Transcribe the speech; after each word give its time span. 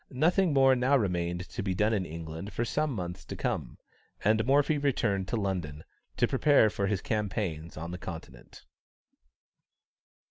Nothing 0.09 0.51
more 0.51 0.75
now 0.75 0.97
remained 0.97 1.47
to 1.49 1.61
be 1.61 1.75
done 1.75 1.93
in 1.93 2.07
England 2.07 2.53
for 2.53 2.65
some 2.65 2.91
months 2.91 3.23
to 3.25 3.35
come; 3.35 3.77
and 4.25 4.43
Morphy 4.47 4.79
returned 4.79 5.27
to 5.27 5.35
London, 5.37 5.83
to 6.17 6.27
prepare 6.27 6.71
for 6.71 6.87
his 6.87 7.01
campaigns 7.03 7.77
on 7.77 7.91
the 7.91 7.99
Continent. 7.99 8.65